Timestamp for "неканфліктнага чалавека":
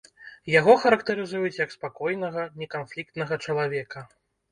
2.61-3.99